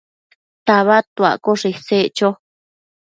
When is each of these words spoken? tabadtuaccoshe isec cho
tabadtuaccoshe 0.65 1.67
isec 1.75 2.07
cho 2.17 2.29